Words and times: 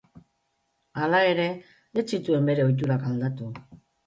Hala 1.01 1.19
ere, 1.33 1.45
ez 2.03 2.05
zituen 2.15 2.49
bere 2.53 2.67
ohiturak 2.71 3.07
aldatu. 3.13 3.53